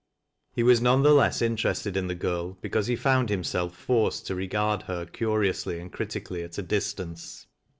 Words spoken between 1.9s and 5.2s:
in the girl because he found himself forced to regard her